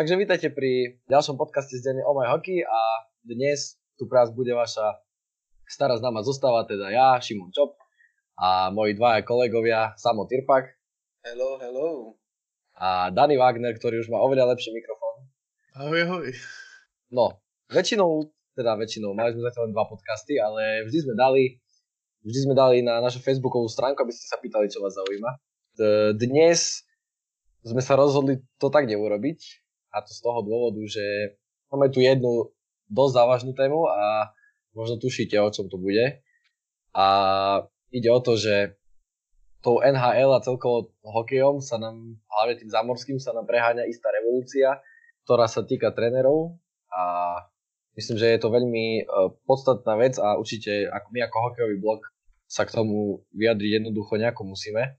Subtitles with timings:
[0.00, 2.80] Takže vítajte pri ďalšom podcaste z Dene o oh Hockey a
[3.20, 4.96] dnes tu pre vás bude vaša
[5.68, 7.76] stará známa zostáva, teda ja, Šimon Čop
[8.40, 10.72] a moji dvaja kolegovia, Samo Tirpak.
[11.20, 12.16] Hello, hello.
[12.80, 15.28] A Dani Wagner, ktorý už má oveľa lepší mikrofón.
[15.76, 16.26] Ahoj, ahoj.
[17.12, 17.36] No,
[17.68, 18.24] väčšinou,
[18.56, 21.60] teda väčšinou, mali sme zatiaľ len dva podcasty, ale vždy sme dali,
[22.24, 25.36] vždy sme dali na našu facebookovú stránku, aby ste sa pýtali, čo vás zaujíma.
[26.16, 26.88] Dnes
[27.60, 31.36] sme sa rozhodli to tak neurobiť, a to z toho dôvodu, že
[31.70, 32.50] máme tu jednu
[32.90, 34.30] dosť závažnú tému a
[34.74, 36.22] možno tušíte, o čom to bude.
[36.94, 37.06] A
[37.94, 38.74] ide o to, že
[39.60, 44.80] tou NHL a celkovo hokejom sa nám, hlavne tým zamorským, sa nám preháňa istá revolúcia,
[45.28, 46.56] ktorá sa týka trénerov
[46.90, 47.02] a
[47.94, 49.12] myslím, že je to veľmi e,
[49.44, 52.08] podstatná vec a určite my ako hokejový blok
[52.50, 54.96] sa k tomu vyjadriť jednoducho nejako musíme.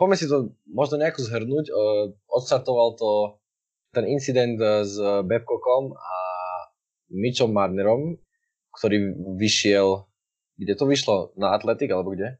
[0.00, 1.66] Poďme si to možno nejako zhrnúť.
[1.68, 1.72] E,
[2.32, 3.39] odstartoval to
[3.90, 6.14] ten incident eh, s Babcockom a
[7.10, 8.18] Mitchom Marnerom,
[8.70, 10.06] ktorý vyšiel,
[10.54, 11.34] kde to vyšlo?
[11.34, 12.38] Na Atletik alebo kde?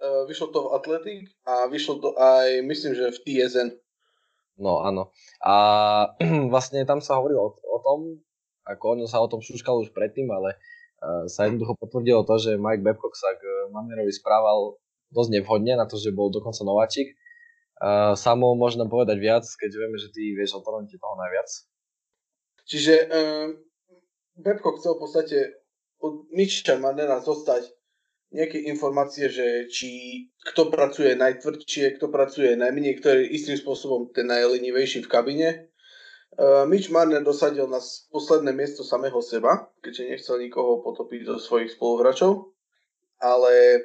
[0.00, 3.68] Uh, vyšlo to v Atletik a vyšlo to aj, myslím, že v TSN.
[4.56, 5.12] No áno.
[5.44, 5.54] A
[6.52, 7.98] vlastne tam sa hovorilo o, o tom,
[8.64, 10.56] ako ono sa o tom šuškalo už predtým, ale
[11.04, 13.44] uh, sa jednoducho potvrdilo to, že Mike Babcock sa k
[13.76, 14.80] Marnerovi správal
[15.12, 17.12] dosť nevhodne na to, že bol dokonca nováčik
[17.80, 21.48] Uh, Samo možno povedať viac, keď vieme, že ty vieš o Toronte toho najviac.
[22.68, 23.46] Čiže uh,
[24.36, 25.38] Bebko chcel v podstate
[26.04, 27.72] od Mitcha Marnera zostať
[28.36, 29.88] nejaké informácie, že či
[30.52, 35.48] kto pracuje najtvrdšie, kto pracuje najmenej, kto je istým spôsobom ten najlenivejší v kabine.
[36.36, 41.74] Uh, Mitch Marner dosadil na posledné miesto samého seba, keďže nechcel nikoho potopiť do svojich
[41.74, 42.54] spoluhráčov,
[43.18, 43.82] ale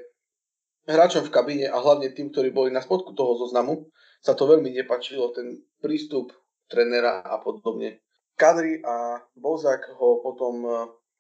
[0.86, 3.90] hráčom v kabíne a hlavne tým, ktorí boli na spodku toho zoznamu,
[4.22, 6.34] sa to veľmi nepačilo, ten prístup
[6.66, 8.02] trenera a podobne.
[8.36, 10.72] Kadri a Bozak ho potom e,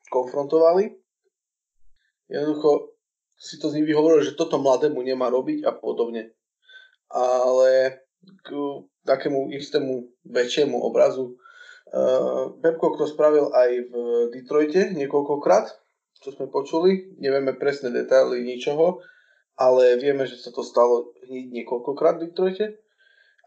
[0.09, 0.91] konfrontovali.
[2.27, 2.97] Jednoducho
[3.37, 6.33] si to z nich vyhovoril, že toto mladému nemá robiť a podobne.
[7.13, 8.01] Ale
[8.41, 8.49] k
[9.05, 11.37] takému istému väčšiemu obrazu
[11.93, 13.93] uh, Babcock to spravil aj v
[14.33, 15.69] Detroite niekoľkokrát,
[16.17, 17.13] čo sme počuli.
[17.21, 19.05] Nevieme presné detaily ničoho,
[19.55, 22.65] ale vieme, že sa to stalo hneď niekoľkokrát v Detroite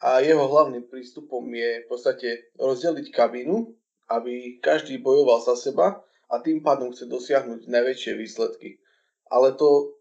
[0.00, 3.68] a jeho hlavným prístupom je v podstate rozdeliť kabínu,
[4.08, 6.00] aby každý bojoval za seba
[6.32, 8.80] a tým pádom chce dosiahnuť najväčšie výsledky.
[9.28, 10.00] Ale to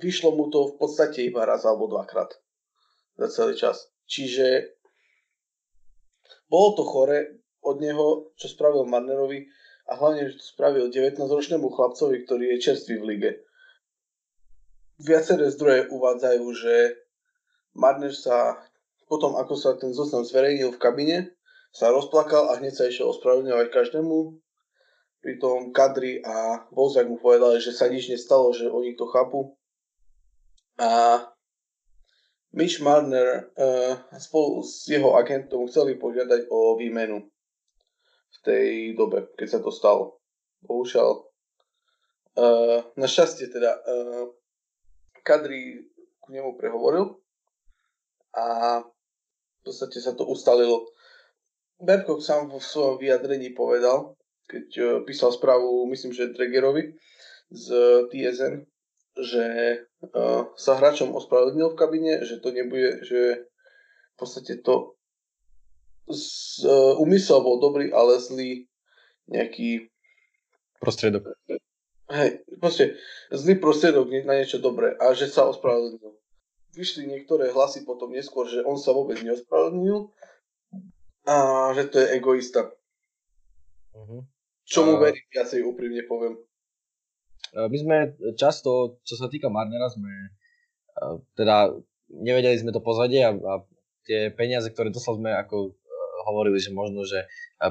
[0.00, 2.32] vyšlo mu to v podstate iba raz alebo dvakrát
[3.20, 3.92] za celý čas.
[4.08, 4.72] Čiže
[6.48, 9.44] bolo to chore od neho, čo spravil Marnerovi
[9.92, 13.30] a hlavne, že to spravil 19-ročnému chlapcovi, ktorý je čerstvý v lige
[15.00, 16.74] viaceré zdroje uvádzajú, že
[17.74, 18.60] Marner sa
[19.10, 21.18] potom, ako sa ten zoznam zverejnil v kabine,
[21.74, 24.38] sa rozplakal a hneď sa išiel ospravedlňovať každému.
[25.20, 29.52] Pritom Kadri a Bozak mu povedali, že sa nič nestalo, že oni to chápu.
[30.80, 31.20] A
[32.56, 37.22] Mitch Marner uh, spolu s jeho agentom chceli požiadať o výmenu
[38.30, 38.66] v tej
[38.98, 40.18] dobe, keď sa to stalo.
[40.64, 41.10] Bohužiaľ,
[42.40, 44.26] uh, našťastie teda uh,
[45.22, 45.84] Kadri
[46.20, 47.16] ku nemu prehovoril
[48.36, 50.88] a v podstate sa to ustalilo.
[51.80, 56.92] Babcock sám vo svojom vyjadrení povedal, keď e, písal správu, myslím, že Dregerovi
[57.50, 57.66] z
[58.12, 58.54] TSN,
[59.18, 59.44] že
[60.14, 64.94] uh, sa hráčom ospravedlnil v kabine, že to nebude, že v podstate to
[66.06, 68.70] z, uh, úmysel bol dobrý, ale zlý
[69.26, 69.90] nejaký
[70.78, 71.34] prostriedok.
[72.10, 72.98] Hej, proste
[73.30, 76.10] zlý prostriedok na niečo dobré a že sa ospravedlnil.
[76.74, 80.10] Vyšli niektoré hlasy potom neskôr, že on sa vôbec neospravedlnil
[81.30, 81.36] a
[81.78, 82.74] že to je egoista.
[83.94, 84.26] Uh-huh.
[84.66, 86.34] Čomu uh, verím viacej úprimne poviem.
[87.54, 87.96] My sme
[88.34, 90.10] často, čo sa týka Marnera, sme
[91.38, 91.74] teda
[92.10, 93.54] nevedeli sme to pozadie a, a
[94.06, 95.74] tie peniaze, ktoré dostal sme ako uh,
[96.26, 97.26] hovorili, že možno, že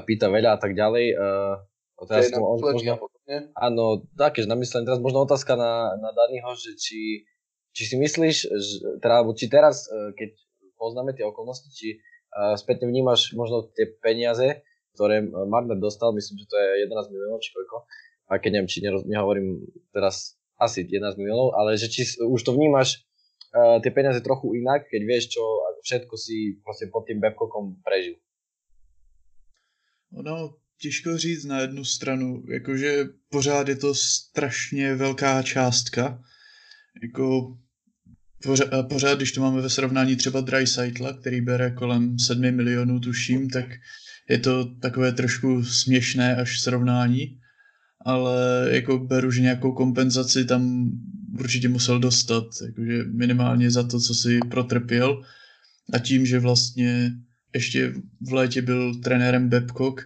[0.08, 1.16] pýta veľa a tak ďalej.
[1.16, 1.60] Uh,
[2.08, 3.04] teraz to, on, možno?
[3.54, 4.90] Áno, takéž namyslenie.
[4.90, 7.30] Teraz možno otázka na, na Daniho, že či,
[7.70, 10.30] či si myslíš, že, teda, či teraz, e, keď
[10.80, 12.00] poznáme tie okolnosti, či
[12.32, 14.64] uh, spätne vnímaš možno tie peniaze,
[14.96, 17.84] ktoré Marner dostal, myslím, že to je 11 miliónov, či koľko,
[18.32, 19.60] a keď neviem, či neroz, nehovorím
[19.92, 23.04] teraz asi 11 miliónov, ale že či už to vnímaš
[23.52, 25.44] uh, tie peniaze trochu inak, keď vieš, čo
[25.84, 28.16] všetko si proste pod tým Babcockom prežil.
[30.10, 36.22] No, těžko říct na jednu stranu, jakože pořád je to strašně velká částka.
[37.02, 37.56] Jako
[38.42, 43.50] pořád, pořád, když to máme ve srovnání třeba Drysaitla, který bere kolem 7 milionů, tuším,
[43.50, 43.66] tak
[44.28, 47.38] je to takové trošku směšné až srovnání,
[48.04, 50.90] ale jako beru, že nějakou kompenzaci tam
[51.38, 55.22] určitě musel dostat, jakože minimálně za to, co si protrpěl
[55.92, 57.12] a tím, že vlastně
[57.54, 57.94] ještě
[58.28, 60.00] v létě byl trenérem Babcock,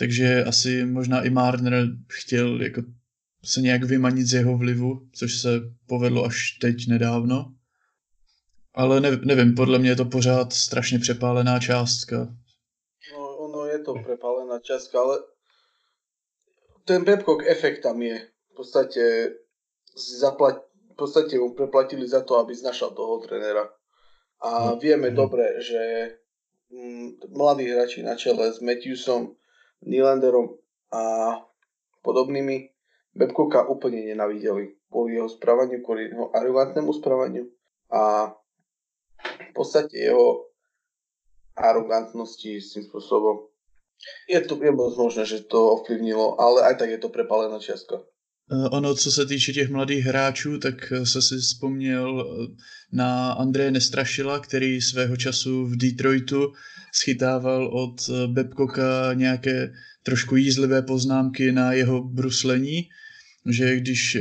[0.00, 2.82] takže asi možná i Marner chtěl jako
[3.44, 5.48] se nějak vymanit z jeho vlivu, což se
[5.88, 7.54] povedlo až teď nedávno.
[8.74, 12.16] Ale ne, nevím, podle mě je to pořád strašně přepálená částka.
[13.12, 15.18] No, ono je to prepálená částka, ale
[16.84, 18.28] ten Babcock efekt tam je.
[18.52, 19.34] V podstate,
[20.20, 23.68] zaplat, v podstate mu preplatili za to, aby znašal toho trénera.
[24.42, 24.78] A mm.
[24.78, 25.16] vieme mm.
[25.16, 26.10] dobre, že
[26.70, 29.36] mm, mladí hráči na čele s Matthewsom,
[29.84, 30.60] Nylanderom
[30.92, 31.02] a
[32.04, 32.72] podobnými
[33.10, 37.46] Babcocka úplne nenavideli kvôli jeho správaniu, kvôli jeho arogantnému správaniu
[37.90, 38.34] a
[39.20, 40.50] v podstate jeho
[41.58, 43.50] arogantnosti s tým spôsobom.
[44.30, 48.00] Je to je možné, že to ovplyvnilo, ale aj tak je to prepálená čiastka.
[48.52, 52.56] Eh, ono, co se týče těch mladých hráčů, tak eh, se si vzpomněl eh,
[52.92, 56.52] na Andreje Nestrašila, který svého času v Detroitu
[56.92, 62.88] schytával od Babcocka nějaké trošku jízlivé poznámky na jeho bruslení,
[63.46, 64.18] že když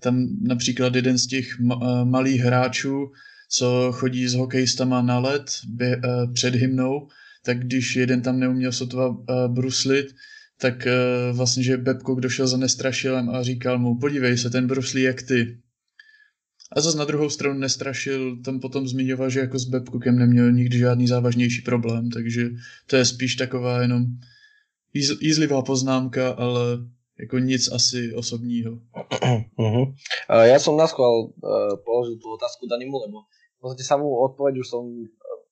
[0.00, 1.58] tam například jeden z těch
[2.04, 3.12] malých hráčů,
[3.48, 5.50] co chodí s hokejistama na led
[6.34, 7.08] před hymnou,
[7.44, 9.16] tak když jeden tam neuměl sotva
[9.48, 10.06] bruslit,
[10.60, 15.02] tak uh, vlastně, že Babcock došel za Nestrašilem a říkal mu, podívej se, ten bruslí
[15.02, 15.58] jak ty.
[16.72, 20.78] A zase na druhou stranu Nestrašil tam potom zmiňoval, že jako s Babcockem neměl nikdy
[20.78, 22.50] žádný závažnější problém, takže
[22.86, 24.02] to je spíš taková jenom
[24.92, 26.78] jíz, jízlivá poznámka, ale
[27.20, 28.78] jako nic asi osobního.
[29.58, 29.94] Uh-huh.
[30.28, 33.24] Uh, ja som na schvál uh, položil tú otázku Danimu, lebo
[33.56, 34.84] v podstate samú odpoveď už som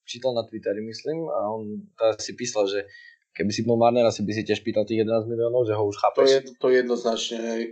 [0.05, 1.89] čítal na Twitteri, myslím, a on
[2.21, 2.85] si písal, že
[3.35, 5.99] Keby si bol Marner, asi by si tiež pýtal tých 11 miliónov, že ho už
[5.99, 6.27] chápeš.
[6.27, 7.63] To je to jednoznačne, hej.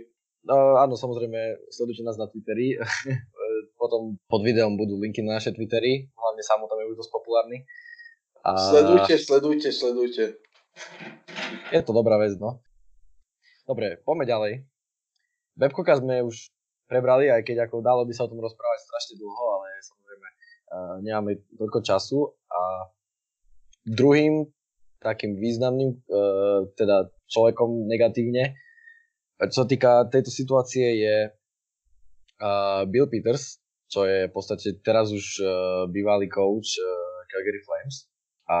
[0.43, 2.75] No, áno, samozrejme, sledujte nás na Twitteri.
[3.81, 7.63] Potom pod videom budú linky na naše Twittery, hlavne Samu tam je už dosť populárny.
[8.43, 8.59] A...
[8.59, 10.23] Sledujte, sledujte, sledujte.
[11.71, 12.59] Je to dobrá vec, no.
[13.63, 14.53] Dobre, poďme ďalej.
[15.55, 16.51] Babcocka sme už
[16.91, 20.95] prebrali, aj keď ako dalo by sa o tom rozprávať strašne dlho, ale samozrejme uh,
[20.99, 22.19] nemáme toľko času.
[22.51, 22.91] A
[23.87, 24.43] druhým
[25.03, 28.55] takým významným uh, teda človekom negatívne.
[29.43, 33.59] Čo sa týka tejto situácie je uh, Bill Peters,
[33.91, 35.49] čo je v podstate teraz už uh,
[35.91, 36.87] bývalý coach uh,
[37.27, 38.07] Calgary Flames.
[38.47, 38.57] A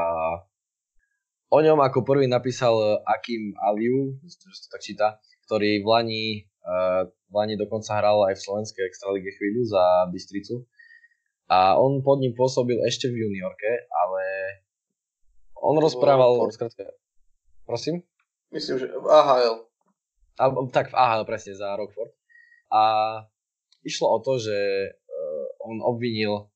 [1.53, 5.07] o ňom ako prvý napísal Akim Aliu, myslím, že to tak číta,
[5.45, 6.25] ktorý v Lani,
[7.29, 10.65] v Lani dokonca hral aj v slovenskej extralíge chvíľu za Bystricu.
[11.51, 14.23] A on pod ním pôsobil ešte v juniorke, ale
[15.63, 16.91] on rozprával, skratka,
[17.63, 18.03] prosím?
[18.51, 19.55] Myslím, že v AHL.
[20.37, 22.11] A, tak v AHL presne za Rockford.
[22.67, 22.81] A
[23.87, 24.57] išlo o to, že
[24.91, 26.51] uh, on obvinil,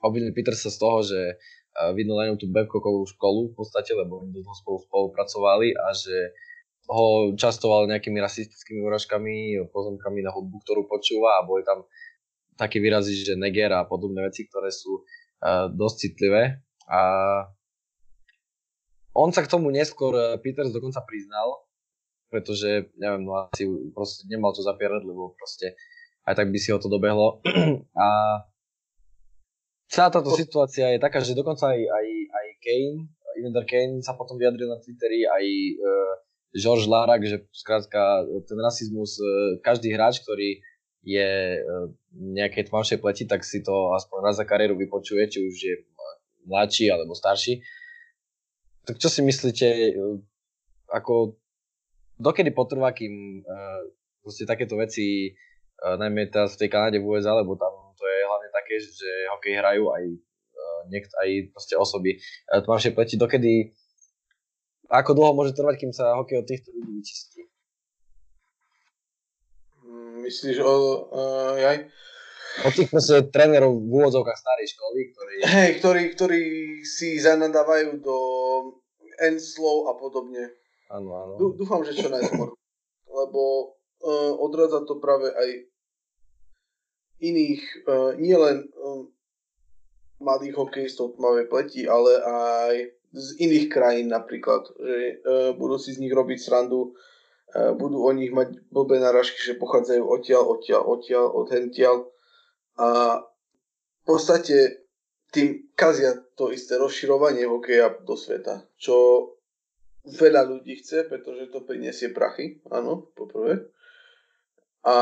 [0.00, 4.32] obvinil Petersa z toho, že uh, vidno len tú Babcockovú školu v podstate, lebo oni
[4.32, 6.32] dlho spolu spolupracovali a že
[6.84, 11.88] ho častoval nejakými rasistickými úražkami, pozemkami na hudbu, ktorú počúva a boli tam
[12.60, 16.60] také výrazy, že neger a podobné veci, ktoré sú uh, dosť citlivé.
[16.84, 17.00] A
[19.14, 21.62] on sa k tomu neskôr eh, Peters dokonca priznal,
[22.28, 25.78] pretože, neviem, no asi proste nemal čo zapierať, lebo proste
[26.26, 27.38] aj tak by si ho to dobehlo.
[27.94, 28.06] A
[29.86, 33.00] celá táto situácia je taká, že dokonca aj, aj, aj Kane,
[33.38, 35.44] Evander Kane sa potom vyjadril na Twitteri, aj
[35.78, 36.12] uh,
[36.54, 40.64] George Larak, že skrátka ten rasizmus, uh, každý hráč, ktorý
[41.04, 45.54] je uh, nejakej tmavšej pleti, tak si to aspoň raz za kariéru vypočuje, či už
[45.54, 45.74] je
[46.48, 47.60] mladší alebo starší
[48.84, 49.90] tak čo si myslíte, e,
[50.92, 51.36] ako
[52.20, 53.82] dokedy potrvá, kým uh,
[54.22, 55.34] proste takéto veci,
[55.82, 59.10] uh, najmä teraz v tej Kanade v USA, lebo tam to je hlavne také, že
[59.34, 60.04] hokej hrajú aj,
[60.94, 63.74] niekt, aj proste osoby tmavšie pleti, dokedy
[64.94, 67.40] ako dlho môže trvať, kým sa hokej od týchto ľudí vyčistí?
[69.82, 70.72] Mm, myslíš o...
[71.08, 71.76] Uh, jaj?
[72.62, 75.34] Tých proste trénerov v úvodzovkách starej školy, ktorí...
[75.42, 76.42] Hej, ktorí, ktorí
[76.86, 78.18] si zanadávajú do
[79.18, 80.54] Enslow a podobne.
[80.86, 81.34] Áno, áno.
[81.58, 82.54] Dúfam, že čo najskôr.
[83.10, 85.48] Lebo uh, odradza to práve aj
[87.22, 89.10] iných, uh, nielen um,
[90.22, 92.74] mladých hokejistov tmavej pleti, ale aj
[93.14, 96.94] z iných krajín napríklad, že uh, budú si z nich robiť srandu,
[97.54, 102.13] uh, budú o nich mať blbé narážky, že pochádzajú odtiaľ, odtiaľ, odtiaľ, od hentiaľ
[102.78, 104.86] a v podstate
[105.34, 109.28] tým kazia to isté rozširovanie hokeja do sveta, čo
[110.04, 113.66] veľa ľudí chce, pretože to prinesie prachy, áno, poprvé.
[114.84, 114.94] A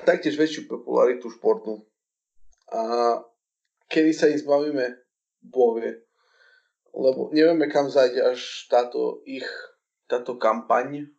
[0.00, 1.84] taktiež väčšiu popularitu športu.
[2.72, 3.20] A
[3.92, 4.96] kedy sa ich zbavíme,
[5.44, 5.76] Boh.
[6.92, 8.40] Lebo nevieme, kam zajde až
[8.72, 9.46] táto ich,
[10.08, 11.12] táto kampaň,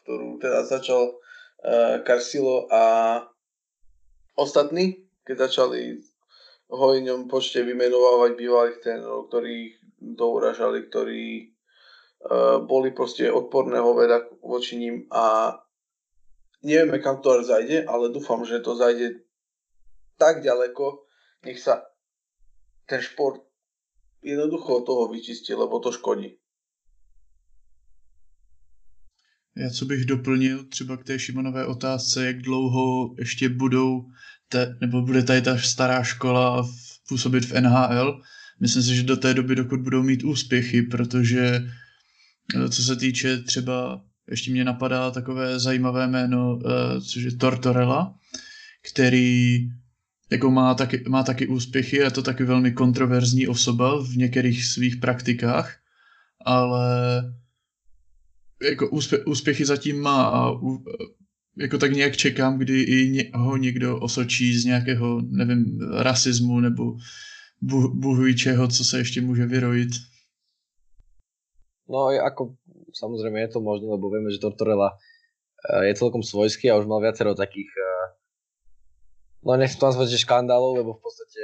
[0.00, 2.82] ktorú teda začal uh, Carcilo a
[4.34, 6.02] ostatní, keď začali
[6.70, 9.78] hojňom počte vymenovávať bývalých trénerov, ktorí
[10.16, 15.54] to uražali, ktorí uh, boli proste odporného veda voči ním a
[16.64, 19.22] nevieme kam to zajde, ale dúfam, že to zajde
[20.16, 21.04] tak ďaleko,
[21.44, 21.84] nech sa
[22.86, 23.42] ten šport
[24.24, 26.38] jednoducho od toho vyčistí, lebo to škodí.
[29.56, 34.04] Já co bych doplnil třeba k té Šimonové otázce, jak dlouho ještě budou,
[34.48, 36.68] te, nebo bude tady ta stará škola
[37.08, 38.20] působit v NHL.
[38.60, 41.62] Myslím si, že do té doby, dokud budou mít úspěchy, protože
[42.56, 46.62] eh, co se týče třeba ještě mě napadá takové zajímavé jméno, uh,
[47.00, 48.14] což je Tortorella,
[48.92, 49.58] který
[50.30, 54.96] jako má taky, má taky úspěchy, je to taky velmi kontroverzní osoba v některých svých
[54.96, 55.76] praktikách,
[56.44, 57.22] ale
[58.64, 60.84] jako úspě, úspěchy zatím má a u,
[61.58, 66.96] jako tak nějak čekám, kdy i ně, ho někdo osočí z nějakého, nevím, rasismu nebo
[67.62, 69.90] bu, čeho, co se ještě může vyrojit.
[71.84, 72.56] No ako
[72.96, 77.04] samozrejme je to možné, lebo vieme, že Tortorella eh, je celkom svojský a už mal
[77.04, 78.04] viacero takých eh,
[79.44, 81.42] no nech to nazvať, že škandálov, lebo v podstate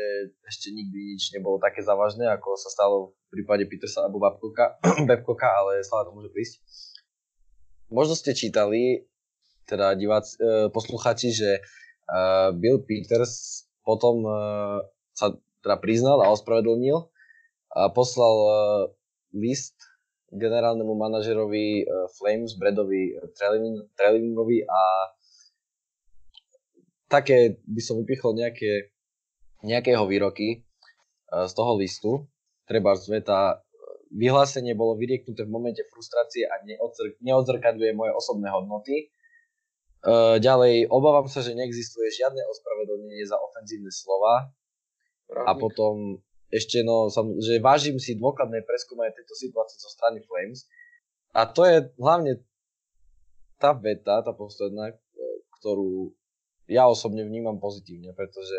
[0.49, 5.49] ešte nikdy nič nebolo také závažné, ako sa stalo v prípade Petersa alebo Babkoka, Babkoka,
[5.53, 6.65] ale stále to môže prísť.
[7.91, 9.05] Možno ste čítali,
[9.67, 11.63] teda diváci, eh, posluchači, že
[12.59, 14.27] Bill Peters potom
[15.15, 15.31] sa
[15.63, 17.07] teda priznal a ospravedlnil
[17.71, 18.35] a poslal
[19.31, 19.79] list
[20.31, 23.19] generálnemu manažerovi uh, Flames, Bradovi
[23.99, 24.81] Trellingovi a
[27.11, 28.95] také by som vypichol nejaké,
[29.67, 30.63] nejakého výroky
[31.35, 32.11] uh, z toho listu.
[32.71, 33.67] Treba zveta,
[34.11, 36.59] vyhlásenie bolo vyrieknuté v momente frustrácie a
[37.23, 39.11] neodzrkadľuje moje osobné hodnoty.
[40.01, 44.51] Uh, ďalej, obávam sa, že neexistuje žiadne ospravedlnenie za ofenzívne slova.
[45.29, 45.47] Právnik.
[45.47, 45.95] A potom
[46.51, 50.67] ešte, no, sam, že vážim si dôkladné preskúmanie tejto situácie zo strany Flames.
[51.31, 52.43] A to je hlavne
[53.63, 54.91] tá veta, tá posledná,
[55.63, 56.11] ktorú
[56.67, 58.59] ja osobne vnímam pozitívne, pretože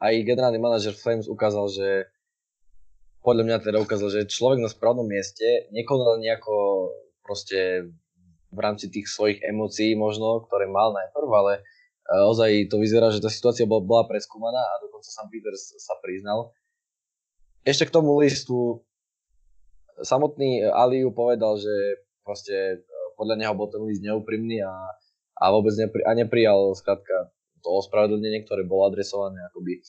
[0.00, 1.88] aj generálny manažer Flames ukázal, že
[3.20, 6.88] podľa mňa teda ukázal, že človek na správnom mieste nekonal nejako
[7.20, 7.92] proste
[8.50, 11.52] v rámci tých svojich emócií možno, ktoré mal najprv, ale
[12.26, 16.50] ozaj to vyzerá, že tá situácia bola, bola preskúmaná a dokonca sám Peters sa priznal.
[17.62, 18.82] Ešte k tomu listu,
[20.02, 21.74] samotný Aliu povedal, že
[22.24, 24.72] proste e, podľa neho bol ten list neúprimný a,
[25.38, 29.84] a vôbec nepri, a neprijal skrátka to ospravedlnenie, ktoré bolo adresované akoby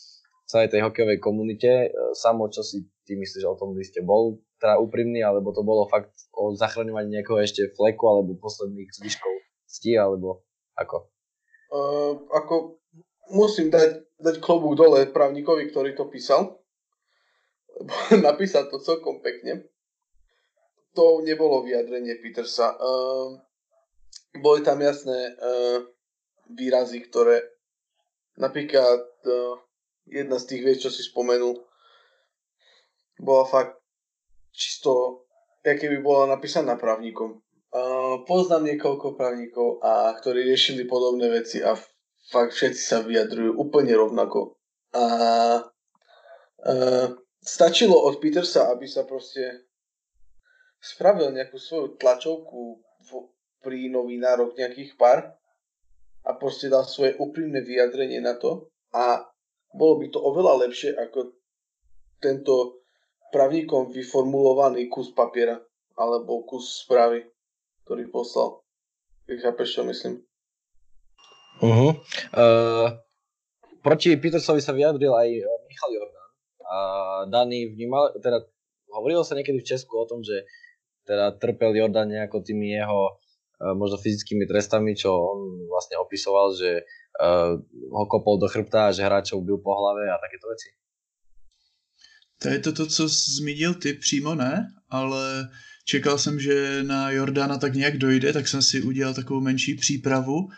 [0.52, 1.88] celej tej hokejovej komunite.
[1.88, 5.88] E, samo, čo si ty myslíš o tom liste, bol teda úprimný, alebo to bolo
[5.88, 9.34] fakt o zachraňovaní nejakého ešte fleku alebo posledných zvyškov
[9.72, 10.44] cti, alebo
[10.76, 11.08] ako?
[11.72, 12.84] uh, ako
[13.32, 16.60] musím dať, dať klobúk dole právnikovi, ktorý to písal.
[18.28, 19.66] Napísal to celkom pekne.
[21.00, 22.76] To nebolo vyjadrenie Petersa.
[22.76, 23.40] Uh,
[24.44, 25.80] boli tam jasné uh,
[26.52, 27.40] výrazy, ktoré
[28.36, 29.56] napríklad uh,
[30.12, 31.56] jedna z tých viec, čo si spomenul,
[33.16, 33.80] bola fakt
[34.52, 35.24] čisto,
[35.64, 37.40] aké by bola napísaná právnikom.
[37.72, 41.72] Uh, poznám niekoľko právnikov, a, ktorí riešili podobné veci a
[42.28, 44.60] fakt všetci sa vyjadrujú úplne rovnako.
[44.92, 45.04] A
[45.64, 47.08] uh,
[47.40, 49.72] stačilo od Petersa, aby sa proste
[50.84, 53.10] spravil nejakú svoju tlačovku v,
[53.64, 55.32] pri novinároch nejakých pár
[56.28, 59.31] a proste dal svoje úprimné vyjadrenie na to a
[59.76, 61.36] bolo by to oveľa lepšie ako
[62.22, 62.84] tento
[63.32, 65.58] právnikom vyformulovaný kus papiera
[65.96, 67.32] alebo kus správy
[67.92, 68.64] ktorý poslal.
[69.28, 70.24] Chápeš, čo myslím?
[71.60, 71.92] Uh-huh.
[72.32, 72.88] Uh,
[73.84, 75.30] proti Petersovi sa vyjadril aj
[75.68, 76.28] Michal Jordan.
[76.64, 76.78] A
[77.28, 78.48] Dani vnímal, teda
[78.96, 80.48] hovorilo sa niekedy v Česku o tom, že
[81.04, 83.20] teda trpel Jordan nejako tými jeho
[83.74, 87.62] možno fyzickými trestami, čo on vlastne opisoval, že uh,
[87.94, 90.70] ho kopol do chrbta a že hráčov byl po hlave a takéto veci.
[92.42, 94.66] To je to, to co zmínil ty přímo, ne?
[94.90, 95.50] Ale
[95.86, 100.50] čekal jsem, že na Jordána tak nějak dojde, tak jsem si udělal takovou menší přípravu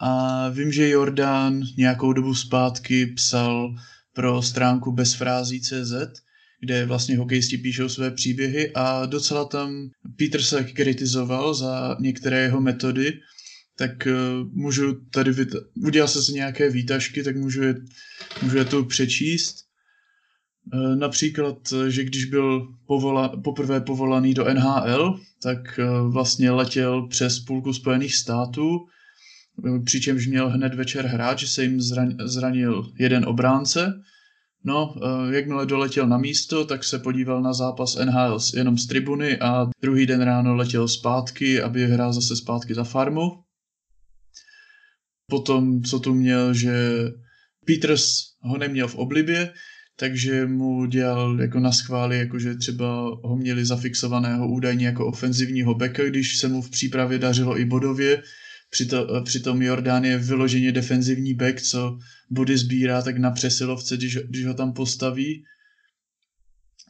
[0.00, 3.74] A vím, že Jordán nějakou dobu zpátky psal
[4.12, 5.92] pro stránku bezfrází.cz,
[6.60, 12.60] kde vlastně hokejisti píšou své příběhy a docela tam Peter se kritizoval za některé jeho
[12.60, 13.12] metody,
[13.78, 15.30] tak uh, můžu tady,
[15.86, 17.74] udělal se si nějaké výtažky, tak můžu je,
[18.42, 19.56] můžu je tu přečíst.
[20.74, 21.56] Uh, například,
[21.88, 28.14] že když byl povola, poprvé povolaný do NHL, tak uh, vlastně letěl přes půlku Spojených
[28.14, 28.86] států,
[29.84, 31.80] přičemž měl hned večer hrát, že se jim
[32.24, 33.92] zranil jeden obránce.
[34.66, 34.94] No,
[35.30, 40.06] jakmile doletěl na místo, tak se podíval na zápas NHL jenom z tribuny a druhý
[40.06, 43.44] den ráno letěl zpátky, aby hrál zase zpátky za farmu.
[45.30, 46.74] Potom, co tu měl, že
[47.66, 48.06] Peters
[48.40, 49.52] ho neměl v oblibě,
[49.96, 56.04] takže mu dělal jako na schvály, jakože třeba ho měli zafixovaného údajně jako ofenzivního beka,
[56.04, 58.22] když se mu v přípravě dařilo i bodově.
[59.24, 61.98] Přitom, Jordán je vyloženě defenzivní back, co
[62.30, 65.44] body sbírá tak na přesilovce, když, když ho tam postaví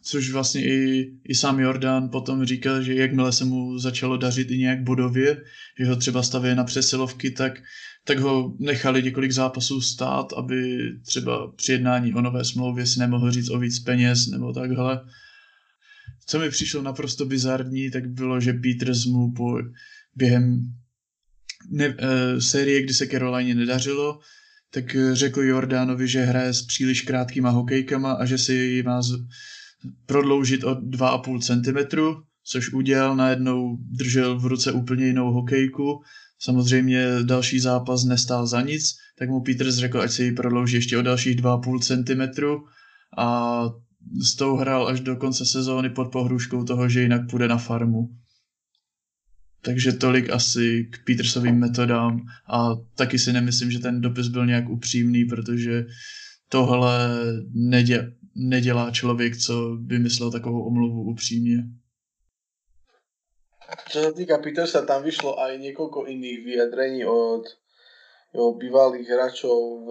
[0.05, 4.59] což vlastně i, i sám Jordan potom říkal, že jakmile se mu začalo dařit i
[4.59, 5.43] nějak bodově,
[5.79, 7.63] že ho třeba staví na přesilovky, tak,
[8.05, 13.31] tak ho nechali několik zápasů stát, aby třeba při jednání o nové smlouvě si nemohl
[13.31, 15.01] říct o víc peněz nebo takhle.
[16.27, 19.59] Co mi přišlo naprosto bizarní, tak bylo, že Peters mu po,
[20.17, 20.75] během
[21.71, 24.19] ne, e, série, kdy se Caroline nedařilo,
[24.71, 29.11] tak řekl Jordánovi, že hraje s příliš krátkýma hokejkama a že si ji má z,
[30.07, 31.97] prodloužit o 2,5 cm,
[32.45, 36.03] což udělal, najednou držel v ruce úplně jinou hokejku.
[36.39, 40.99] Samozřejmě další zápas nestál za nic, tak mu Peters řekl, ať si ji prodlouží ještě
[40.99, 42.45] o dalších 2,5 cm
[43.19, 43.61] a
[44.23, 48.09] s tou hrál až do konce sezóny pod pohruškou toho, že jinak půjde na farmu.
[49.65, 52.21] Takže tolik asi k Petersovým metodám
[52.53, 55.85] a taky si nemyslím, že ten dopis byl nějak upřímný, protože
[56.49, 57.09] tohle
[57.55, 61.65] nedě, nedělá člověk, co by myslel takovou omluvu upřímně.
[63.89, 67.49] Čo sa týka Petersa, tam vyšlo aj niekoľko iných vyjadrení od
[68.37, 69.89] jeho bývalých hráčov v,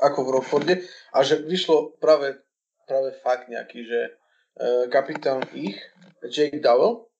[0.00, 0.74] ako v Rockforde
[1.12, 2.38] a že vyšlo práve,
[2.86, 5.74] práve fakt nejaký, že uh, kapitán ich,
[6.22, 7.11] Jake Dowell,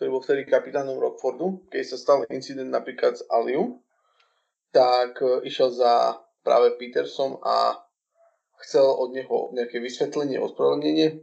[0.00, 3.84] ktorý bol vtedy kapitánom Rockfordu, keď sa stal incident napríklad s Alium,
[4.72, 7.76] tak uh, išiel za práve Petersom a
[8.64, 11.16] chcel od neho nejaké vysvetlenie, ospravedlnenie, e,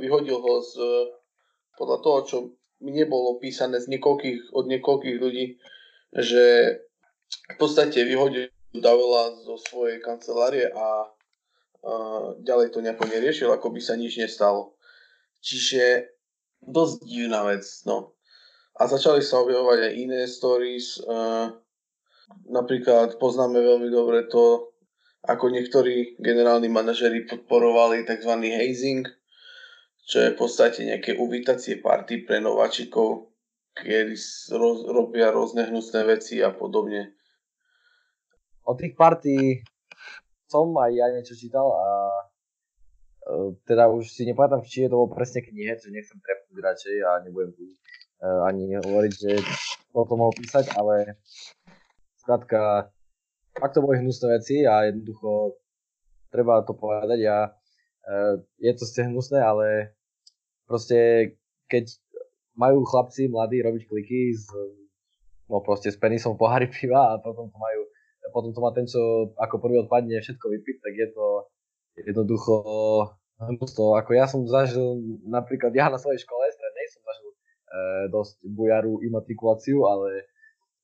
[0.00, 0.72] vyhodil ho z,
[1.76, 2.36] podľa toho, čo
[2.84, 5.56] mi nebolo písané z niekoľkých, od niekoľkých ľudí,
[6.16, 6.44] že
[7.28, 10.88] v podstate vyhodil Davela zo svojej kancelárie a, a
[12.40, 14.76] ďalej to nejako neriešil, ako by sa nič nestalo.
[15.40, 16.15] Čiže
[16.66, 18.18] dosť divná vec, no.
[18.76, 21.48] A začali sa objavovať aj iné stories, uh,
[22.50, 24.74] napríklad poznáme veľmi dobre to,
[25.26, 28.30] ako niektorí generálni manažeri podporovali tzv.
[28.36, 29.06] hazing,
[30.06, 33.34] čo je v podstate nejaké uvítacie party pre nováčikov,
[33.74, 34.14] kedy
[34.54, 37.16] roz, robia rôzne hnusné veci a podobne.
[38.66, 39.62] O tých party
[40.46, 41.86] som aj ja niečo čítal a
[43.66, 47.10] teda už si nepamätám, či je to bolo presne knihe, čo nechcem trepnúť radšej a
[47.26, 47.74] nebudem tu e,
[48.22, 49.32] ani hovoriť, že
[49.90, 51.18] o tom mohol písať, ale
[52.22, 52.90] skrátka
[53.56, 55.56] fakt to boli hnusné veci a jednoducho
[56.28, 59.96] treba to povedať a uh, je to ste hnusné, ale
[60.68, 61.32] proste
[61.72, 61.96] keď
[62.52, 64.44] majú chlapci mladí robiť kliky z,
[65.48, 67.80] no proste s penisom pohári piva a potom to majú,
[68.36, 71.26] potom to má ten, čo ako prvý odpadne všetko vypiť, tak je to
[72.04, 72.54] jednoducho
[73.40, 73.96] hnusno.
[73.96, 77.36] Ako ja som zažil, napríklad ja na svojej škole strednej som zažil e,
[78.12, 80.28] dosť bujarú imatrikuláciu, ale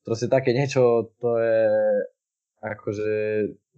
[0.04, 1.60] proste také niečo, to je
[2.62, 3.12] akože,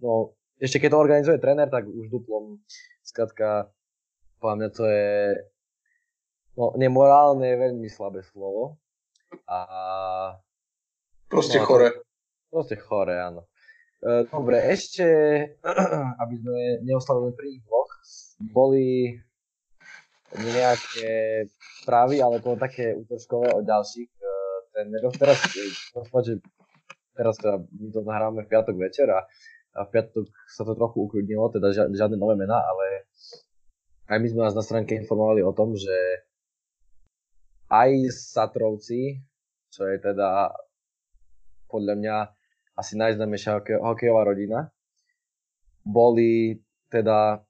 [0.03, 2.61] no, ešte keď to organizuje tréner, tak už duplom,
[3.01, 3.71] skratka,
[4.39, 5.13] podľa mňa to je,
[6.59, 8.77] no, nemorálne je veľmi slabé slovo.
[9.49, 9.59] A...
[11.25, 11.89] Proste no, chore.
[12.53, 13.49] Proste chore, áno.
[14.05, 15.05] Dobre, ešte,
[16.21, 17.89] aby sme neostali len pri dvoch,
[18.53, 19.17] boli
[20.35, 21.45] nejaké
[21.81, 24.25] správy, ale to také útržkové od ďalších e,
[24.69, 25.13] trénerov.
[25.17, 25.39] Teraz,
[26.21, 26.37] že
[27.17, 29.25] teraz teda my to nahráme v piatok večer a,
[29.73, 33.09] a v piatok sa to trochu ukludnilo, teda žiadne nové mená, ale
[34.11, 35.95] aj my sme nás na stránke informovali o tom, že
[37.73, 39.17] aj Satrovci,
[39.73, 40.53] čo je teda
[41.65, 42.17] podľa mňa
[42.75, 44.69] asi najznámejšia hokej, hokejová rodina,
[45.87, 46.59] boli
[46.91, 47.43] teda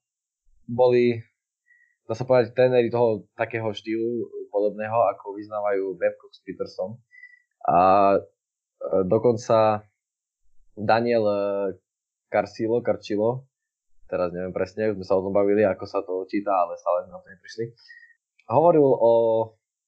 [0.65, 1.21] boli,
[2.09, 6.97] dá sa povedať, tréneri toho takého štýlu podobného, ako vyznávajú Babcock s Peterson.
[7.69, 7.77] A
[9.05, 9.85] dokonca
[10.73, 11.25] Daniel
[12.29, 13.45] Carcilo, Carcilo,
[14.09, 17.21] teraz neviem presne, sme sa o tom bavili, ako sa to číta, ale stále na
[17.21, 17.65] to neprišli.
[18.49, 19.13] Hovoril o,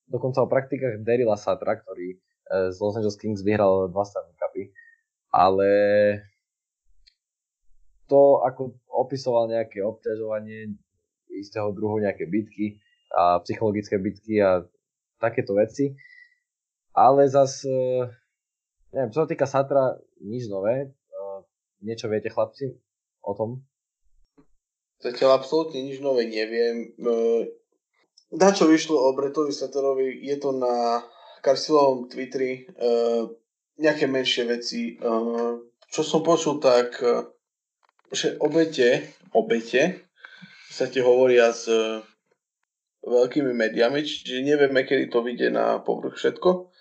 [0.10, 4.37] dokonca o praktikách Daryla Satra, ktorý z Los Angeles Kings vyhral dva Stanley
[5.38, 5.70] ale
[8.10, 10.74] to, ako opisoval nejaké obťažovanie
[11.38, 12.82] istého druhu, nejaké bitky
[13.14, 14.66] a psychologické bitky a
[15.22, 15.94] takéto veci.
[16.98, 18.10] Ale zas, e,
[18.90, 20.90] neviem, čo sa týka Satra, nič nové.
[20.90, 21.14] E,
[21.86, 22.74] niečo viete, chlapci,
[23.22, 23.62] o tom?
[24.98, 26.98] Zatiaľ absolútne nič nové neviem.
[26.98, 27.14] E,
[28.34, 31.06] na čo vyšlo o Bretovi Satorovi, je to na
[31.46, 32.66] Karsilovom Twitteri
[33.78, 34.98] nejaké menšie veci.
[35.88, 36.98] Čo som počul, tak
[38.12, 40.08] že obete, obete
[40.72, 42.04] sa ti hovoria s e,
[43.04, 46.72] veľkými médiami, čiže nevieme, kedy to vyjde na povrch všetko,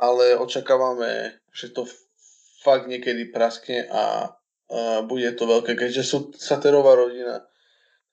[0.00, 1.88] ale očakávame, že to
[2.64, 4.04] fakt niekedy praskne a, a
[5.04, 7.44] bude to veľké, keďže sú Saterová rodina,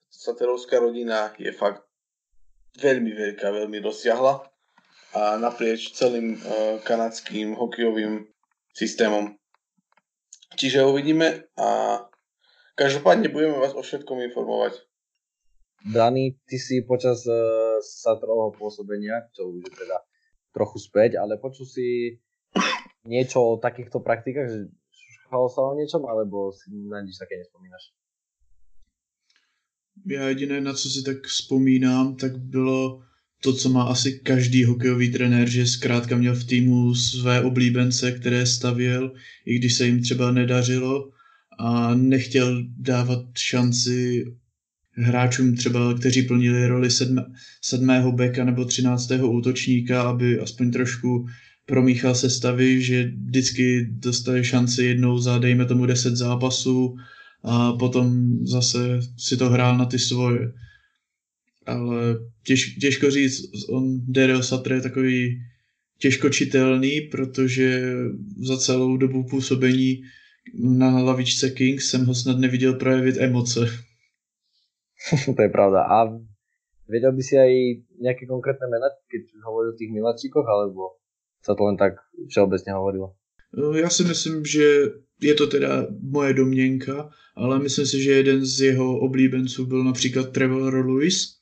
[0.08, 1.84] Saterovská rodina je fakt
[2.80, 4.55] veľmi veľká, veľmi rozsiahla
[5.16, 8.28] a naprieč celým uh, kanadským hokejovým
[8.76, 9.32] systémom.
[10.60, 12.00] Čiže uvidíme a
[12.76, 14.84] Každopádne budeme vás o všetkom informovať.
[15.80, 20.04] Dani, ty si počas uh, Satrovho pôsobenia, čo už je teda
[20.52, 22.20] trochu späť, ale počul si
[23.08, 24.58] niečo o takýchto praktikách, že
[24.92, 27.96] šuchalo sa o niečom, alebo si na nič také nespomínaš?
[30.06, 33.00] Já jediné, na co si tak vzpomínám, tak bylo
[33.46, 38.46] to, co má asi každý hokejový trenér, že zkrátka měl v týmu své oblíbence, které
[38.46, 39.12] stavěl,
[39.46, 41.10] i když se jim třeba nedařilo
[41.58, 44.24] a nechtěl dávat šanci
[44.92, 47.18] hráčům třeba, kteří plnili roli sedm,
[47.62, 51.26] sedmého beka nebo třináctého útočníka, aby aspoň trošku
[51.66, 56.96] promíchal sestavy, že vždycky dostali šanci jednou za, dejme tomu, 10 zápasů
[57.44, 60.52] a potom zase si to hrál na ty svoje.
[61.66, 62.14] Ale
[62.46, 65.42] těž, těžko říct, on Daryl Sutter je takový
[65.98, 67.82] těžko čitelný, protože
[68.46, 70.02] za celou dobu působení
[70.54, 73.60] na lavičce Kings jsem ho snad neviděl projevit emoce.
[75.36, 75.82] to je pravda.
[75.82, 76.18] A
[76.88, 77.52] vedel by si aj
[77.98, 81.02] nejaké konkrétne mená, keď hovoril o tých miláčikoch, alebo
[81.42, 81.98] sa to len tak
[82.30, 83.14] všeobecne hovorilo?
[83.74, 84.64] Já si myslím, že
[85.20, 90.32] je to teda moje domněnka, ale myslím si, že jeden z jeho oblíbenců byl například
[90.32, 91.35] Trevor Lewis,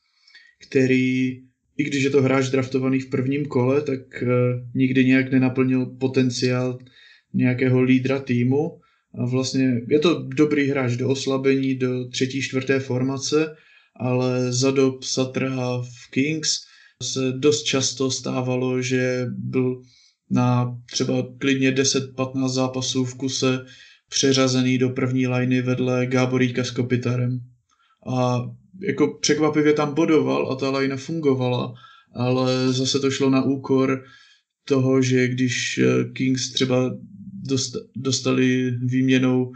[0.60, 1.28] který,
[1.76, 4.28] i když je to hráč draftovaný v prvním kole, tak uh,
[4.74, 6.78] nikdy nějak nenaplnil potenciál
[7.34, 8.80] nějakého lídra týmu
[9.18, 13.54] a vlastně je to dobrý hráč do oslabení, do třetí, čtvrté formace,
[13.96, 16.60] ale za dob Satra v Kings
[17.02, 19.82] se dost často stávalo, že byl
[20.30, 23.64] na třeba klidně 10-15 zápasů v kuse
[24.08, 27.40] přeřazený do první liny vedle Gáboríka s Kopitarem.
[28.06, 28.42] A
[28.80, 31.74] jako překvapivě tam bodoval a ta lajna fungovala,
[32.14, 34.04] ale zase to šlo na úkor
[34.64, 35.80] toho, že když
[36.12, 36.90] Kings třeba
[37.96, 39.52] dostali výměnou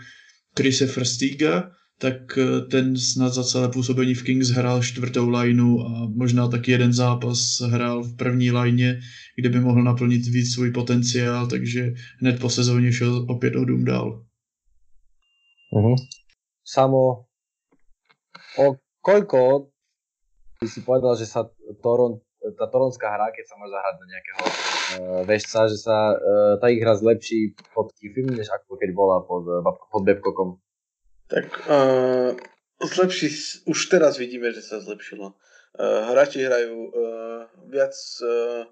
[0.54, 6.08] Krise Verstiga, tak eh, ten snad za celé působení v Kings hrál čtvrtou lineu a
[6.14, 9.00] možná taky jeden zápas hrál v první lajně,
[9.36, 13.84] kde by mohl naplnit víc svůj potenciál, takže hned po sezóně šel opět o dům
[13.84, 14.24] dál.
[15.72, 15.96] Uh-huh.
[16.64, 16.98] Samo,
[18.58, 18.74] o
[19.08, 19.72] koľko
[20.60, 21.48] by si povedal, že sa
[21.80, 22.20] Toron,
[22.60, 24.52] tá toronská hra, keď sa má zahrať na nejakého uh,
[25.24, 29.48] vešca, že sa uh, tá ich hra zlepší pod Kifim, než ako keď bola pod,
[29.48, 30.60] uh, pod Babcockom?
[31.32, 32.36] Tak uh,
[32.84, 33.32] zlepší,
[33.64, 35.32] už teraz vidíme, že sa zlepšilo.
[35.78, 36.90] Uh, hráči hrajú uh,
[37.70, 38.68] viac uh,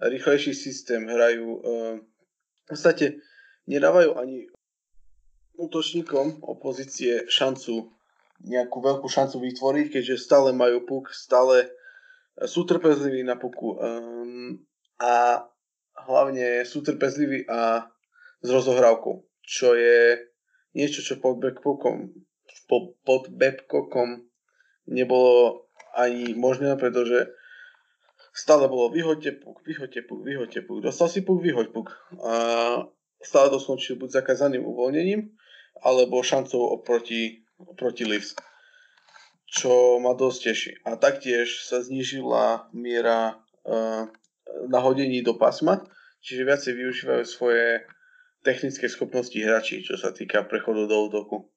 [0.00, 3.20] rýchlejší systém, hrajú uh, v podstate
[3.66, 4.46] nedávajú ani
[5.58, 7.92] útočníkom opozície šancu
[8.44, 11.68] nejakú veľkú šancu vytvoriť, keďže stále majú puk, stále
[12.48, 13.76] sú trpezliví na puku.
[13.76, 14.64] Um,
[15.00, 15.44] a
[16.08, 17.88] hlavne sú trpezliví a
[18.40, 20.28] s rozohrávkou, čo je
[20.72, 22.12] niečo, čo pod Babcockom,
[23.04, 24.24] pod Babcockom
[24.88, 27.28] nebolo ani možné, pretože
[28.32, 31.92] stále bolo vyhoďte puk, vyhoďte puk, vyhoďte puk, dostal si puk, vyhoď puk.
[32.22, 32.32] A
[33.20, 35.34] stále to skončil buď zakázaným uvoľnením,
[35.82, 38.36] alebo šancou oproti, oproti Leafs,
[39.50, 40.72] čo ma dosť teší.
[40.86, 44.06] A taktiež sa znížila miera uh,
[44.70, 45.82] nahodení do pasma,
[46.22, 47.84] čiže viacej využívajú svoje
[48.40, 51.50] technické schopnosti hráči, čo sa týka prechodu do útoku.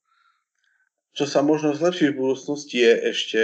[1.13, 3.44] Čo sa možno zlepší v budúcnosti je ešte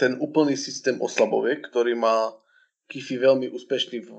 [0.00, 2.40] ten úplný systém oslaboviek, ktorý mal
[2.84, 4.10] Kifi veľmi úspešný v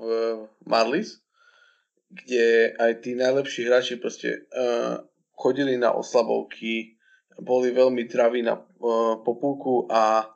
[0.66, 1.22] Marlis,
[2.10, 5.02] kde aj tí najlepší hráči proste uh,
[5.36, 6.95] chodili na oslabovky,
[7.40, 10.32] boli veľmi draví na uh, populku a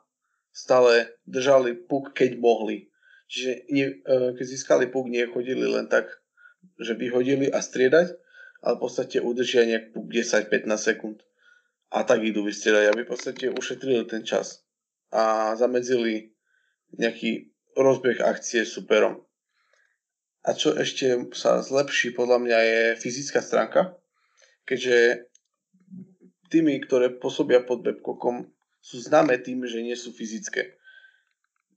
[0.53, 2.91] stále držali puk, keď mohli.
[3.31, 6.07] Čiže nie, uh, keď získali puk, nechodili len tak,
[6.77, 8.13] že vyhodili a striedať,
[8.61, 11.17] ale v podstate udržia nejak puk 10-15 sekúnd.
[11.91, 14.63] A tak idú vystriedať, aby v podstate ušetrili ten čas
[15.11, 16.31] a zamedzili
[16.95, 19.19] nejaký rozbeh akcie superom.
[20.41, 23.93] A čo ešte sa zlepší podľa mňa je fyzická stránka,
[24.65, 25.29] keďže
[26.51, 28.51] týmy, ktoré pôsobia pod Babcockom,
[28.83, 30.75] sú známe tým, že nie sú fyzické.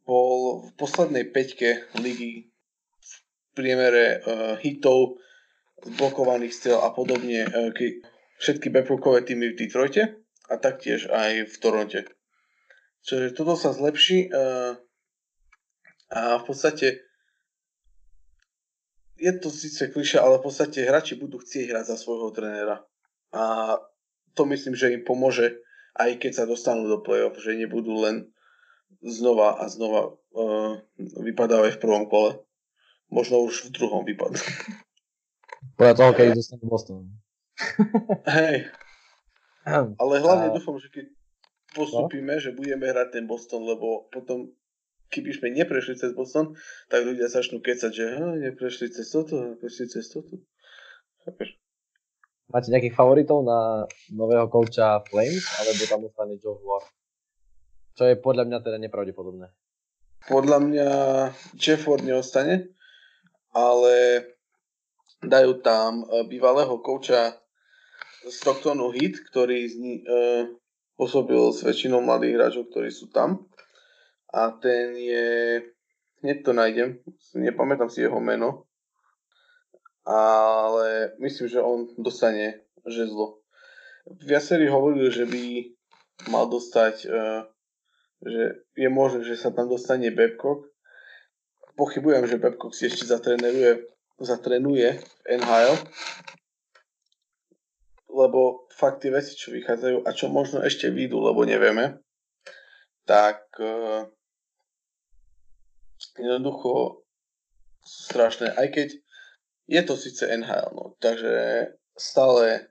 [0.03, 2.51] Bol v poslednej peťke ligy
[2.99, 3.13] v
[3.55, 5.23] priemere uh, hitov,
[5.85, 8.03] blokovaných striel a podobne uh, ke,
[8.43, 10.03] všetky Babcockové týmy v Detroite
[10.51, 12.01] a taktiež aj v Toronte.
[13.05, 14.77] Čiže toto sa zlepší uh,
[16.11, 17.05] a v podstate
[19.15, 22.83] je to síce kliša, ale v podstate hráči budú chcieť hrať za svojho trénera.
[23.33, 23.77] A
[24.35, 25.63] to myslím, že im pomôže,
[25.99, 28.31] aj keď sa dostanú do play-off, že nebudú len
[29.03, 32.43] znova a znova uh, vypadávať v prvom kole.
[33.13, 34.41] Možno už v druhom vypadnú.
[35.79, 36.99] Podľa toho, keď dostanú Boston.
[38.27, 38.69] Hej.
[39.71, 40.55] Ale hlavne a...
[40.55, 41.07] dúfam, že keď
[41.75, 44.53] postupíme, že budeme hrať ten Boston, lebo potom
[45.15, 46.59] keby sme neprešli cez Boston,
[46.91, 48.05] tak ľudia začnú kecať, že
[48.51, 50.43] neprešli cez toto, neprešli cez toto.
[51.23, 51.55] Chápeš?
[52.53, 56.87] Máte nejakých favoritov na nového kouča Flames, alebo tam ostane Joe Ward?
[57.95, 59.47] Čo je podľa mňa teda nepravdepodobné.
[60.25, 60.89] Podľa mňa
[61.57, 62.73] Jeff Ward neostane,
[63.53, 63.95] ale
[65.21, 67.45] dajú tam e, bývalého kouča
[68.25, 70.49] Stocktonu Hit, ktorý uh,
[70.97, 73.45] pôsobil s väčšinou mladých hráčov, ktorí sú tam
[74.33, 75.61] a ten je,
[76.25, 76.89] hneď to nájdem,
[77.37, 78.67] nepamätám si jeho meno,
[80.05, 83.41] ale myslím, že on dostane žezlo.
[84.21, 85.43] Viacerí hovorili, že by
[86.29, 87.49] mal dostať, uh,
[88.21, 90.69] že je možné, že sa tam dostane Babcock.
[91.75, 93.89] Pochybujem, že Babcock si ešte zatrenuje,
[94.21, 95.75] zatrenuje v NHL,
[98.13, 101.99] lebo fakt tie veci, čo vychádzajú a čo možno ešte výjdu, lebo nevieme,
[103.09, 104.05] tak uh,
[106.15, 107.03] jednoducho
[107.85, 108.89] strašné, aj keď
[109.67, 112.69] je to síce NHL, no, takže stále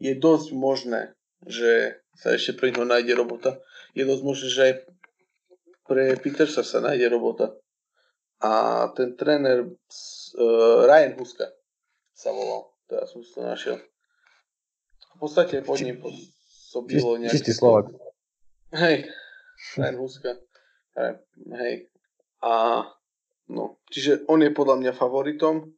[0.00, 1.12] je dosť možné,
[1.44, 3.60] že sa ešte pre ňoho nájde robota.
[3.92, 4.74] Je dosť možné, že aj
[5.84, 7.52] pre Petersa sa nájde robota.
[8.40, 11.52] A ten tréner uh, Ryan Huska
[12.16, 13.76] sa volal, teraz som si to našiel.
[15.16, 17.36] V podstate pod ním pôsobilo nejaké...
[17.36, 17.92] Čistý Slovak.
[18.72, 19.12] Hej,
[19.76, 20.32] Ryan Huska.
[20.96, 21.92] Hej,
[22.40, 22.52] a
[23.50, 25.74] no, čiže on je podľa mňa favoritom.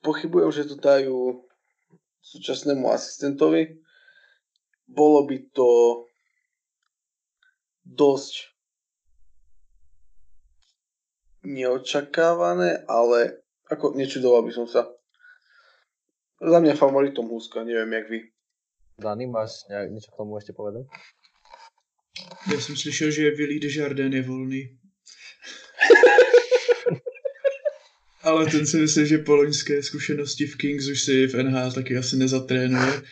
[0.00, 1.44] Pochybujem, že to dajú
[2.22, 3.82] súčasnému asistentovi.
[4.86, 5.70] Bolo by to
[7.84, 8.54] dosť
[11.44, 14.88] neočakávané, ale ako nečudoval by som sa.
[16.40, 18.20] Za mňa favoritom Huska, neviem jak vy.
[19.00, 20.84] Dani, máš nejak, niečo k tomu ešte povedať?
[22.52, 24.79] Já jsem slyšel, že Willy Desjardins je volný.
[28.22, 31.96] Ale ten si myslím, že po loňské zkušenosti v Kings už si v NHL taky
[31.96, 32.92] asi nezatrénuje.
[32.92, 33.04] Tak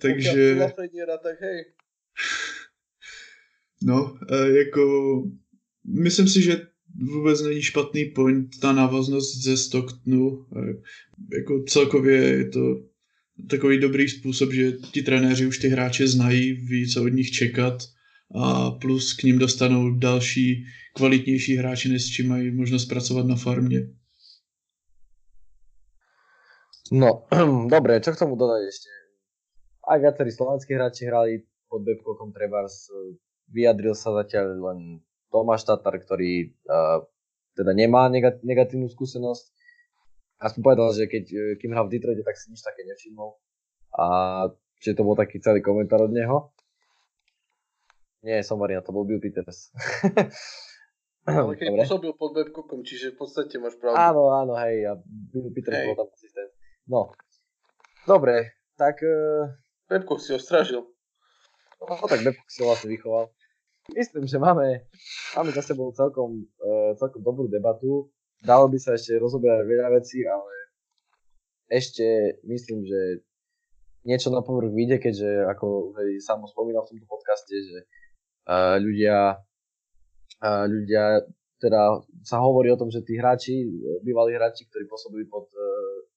[0.00, 0.56] takže...
[1.22, 1.64] tak hej.
[3.84, 4.18] No,
[4.54, 4.82] jako...
[5.84, 6.66] Myslím si, že
[7.00, 10.46] vůbec není špatný point ta návaznost ze Stocktonu.
[11.32, 12.60] Jako celkově je to
[13.50, 17.82] takový dobrý způsob, že ti trenéři už ty hráče znají, ví, co od nich čekat
[18.34, 20.64] a plus k ním dostanou další
[20.96, 23.80] kvalitnější hráči, než čím mají možnost pracovat na farmě.
[26.92, 27.24] No,
[27.72, 28.90] dobre, čo k tomu dodať ešte?
[29.88, 32.92] Aj viacerí slovenskí hráči hrali pod Babcockom Trebars,
[33.48, 34.78] vyjadril sa zatiaľ len
[35.32, 37.00] Tomáš Tatar, ktorý uh,
[37.56, 38.12] teda nemá
[38.44, 39.44] negatívnu skúsenosť.
[40.44, 43.40] Ja som povedal, že keď, kým hral v Detroite, tak si nič také nevšimol.
[43.96, 44.06] A
[44.82, 46.52] že to bol taký celý komentár od neho.
[48.22, 49.74] Nie, som Marina, to bol Bill Peters.
[51.26, 51.78] Ale keď Dobre.
[51.86, 53.98] pôsobil pod Babcockom, čiže v podstate máš pravdu.
[53.98, 55.86] Áno, áno, hej, a Bill Peters hej.
[55.90, 56.50] bol tam asistent.
[56.86, 57.00] No,
[58.06, 59.02] dobre, tak...
[59.02, 59.50] Uh...
[59.86, 60.82] Babcock si ho stražil.
[61.82, 63.30] No tak Babcock si ho vlastne vychoval.
[63.90, 64.86] Myslím, že máme,
[65.34, 68.06] máme za sebou celkom, uh, celkom dobrú debatu.
[68.42, 70.54] Dalo by sa ešte rozoberať veľa vecí, ale
[71.70, 73.26] ešte myslím, že
[74.06, 77.86] niečo na povrch vyjde, keďže ako aj sám spomínal v tomto podcaste, že
[78.78, 79.38] ľudia,
[80.42, 81.04] ľudia
[81.62, 83.62] teda sa hovorí o tom, že tí hráči,
[84.02, 85.62] bývalí hráči, ktorí pôsobili pod uh,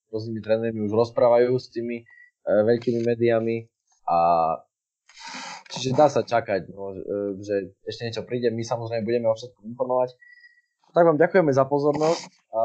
[0.10, 3.70] rôznymi trénermi, už rozprávajú s tými uh, veľkými médiami
[4.10, 4.18] a
[5.70, 6.98] čiže dá sa čakať, no,
[7.46, 8.50] že ešte niečo príde.
[8.50, 10.18] My samozrejme budeme o všetkom informovať.
[10.98, 12.62] Tak vám ďakujeme za pozornosť a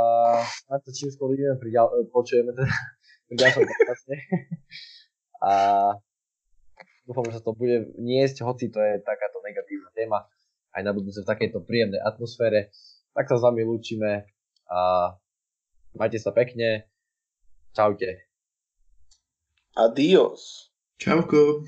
[0.72, 2.72] na to čím skôr ideme, pri ďal, počujeme teda
[3.28, 4.14] pri ďalšom podcaste.
[5.44, 5.52] A
[7.10, 10.30] dúfam, že sa to bude niesť, hoci to je takáto negatívna téma
[10.70, 12.70] aj na budúce v takejto príjemnej atmosfére.
[13.10, 14.30] Tak sa s vami lúčime
[14.70, 15.10] a
[15.98, 16.86] majte sa pekne.
[17.74, 18.30] Čaute.
[19.74, 20.70] Adios.
[21.02, 21.66] Čauko.